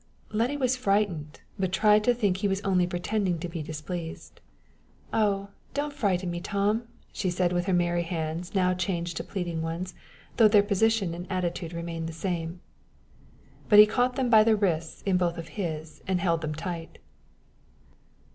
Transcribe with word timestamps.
Letty 0.31 0.57
was 0.57 0.75
frightened, 0.75 1.41
but 1.59 1.71
tried 1.71 2.03
to 2.05 2.13
think 2.15 2.37
he 2.37 2.47
was 2.47 2.59
only 2.61 2.87
pretending 2.87 3.37
to 3.37 3.47
be 3.47 3.61
displeased. 3.61 4.41
"Ah! 5.13 5.49
don't 5.75 5.93
frighten 5.93 6.31
me, 6.31 6.39
Tom," 6.39 6.87
she 7.13 7.29
said, 7.29 7.53
with 7.53 7.65
her 7.67 7.73
merry 7.73 8.01
hands 8.01 8.55
now 8.55 8.73
changed 8.73 9.15
to 9.17 9.23
pleading 9.23 9.61
ones, 9.61 9.93
though 10.37 10.47
their 10.47 10.63
position 10.63 11.13
and 11.13 11.31
attitude 11.31 11.71
remained 11.71 12.07
the 12.09 12.13
same. 12.13 12.61
But 13.69 13.77
he 13.77 13.85
caught 13.85 14.15
them 14.15 14.31
by 14.31 14.43
the 14.43 14.55
wrists 14.55 15.03
in 15.05 15.17
both 15.17 15.37
of 15.37 15.49
his, 15.49 16.01
and 16.07 16.19
held 16.19 16.41
them 16.41 16.55
tight. 16.55 16.97